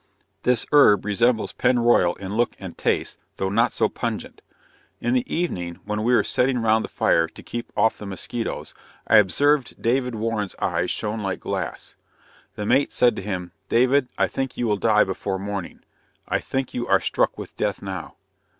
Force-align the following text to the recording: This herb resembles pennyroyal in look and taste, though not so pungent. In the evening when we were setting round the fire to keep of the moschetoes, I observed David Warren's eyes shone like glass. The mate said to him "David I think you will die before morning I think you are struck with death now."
This 0.41 0.65
herb 0.71 1.05
resembles 1.05 1.51
pennyroyal 1.53 2.15
in 2.15 2.33
look 2.33 2.55
and 2.57 2.75
taste, 2.75 3.19
though 3.37 3.49
not 3.51 3.71
so 3.71 3.87
pungent. 3.87 4.41
In 4.99 5.13
the 5.13 5.31
evening 5.31 5.75
when 5.85 6.01
we 6.01 6.15
were 6.15 6.23
setting 6.23 6.57
round 6.57 6.83
the 6.83 6.89
fire 6.89 7.27
to 7.27 7.43
keep 7.43 7.71
of 7.77 7.99
the 7.99 8.07
moschetoes, 8.07 8.73
I 9.05 9.17
observed 9.17 9.79
David 9.79 10.15
Warren's 10.15 10.55
eyes 10.59 10.89
shone 10.89 11.19
like 11.21 11.39
glass. 11.41 11.93
The 12.55 12.65
mate 12.65 12.91
said 12.91 13.15
to 13.17 13.21
him 13.21 13.51
"David 13.69 14.07
I 14.17 14.27
think 14.27 14.57
you 14.57 14.65
will 14.65 14.77
die 14.77 15.03
before 15.03 15.37
morning 15.37 15.81
I 16.27 16.39
think 16.39 16.73
you 16.73 16.87
are 16.87 16.99
struck 16.99 17.37
with 17.37 17.55
death 17.55 17.83
now." 17.83 18.15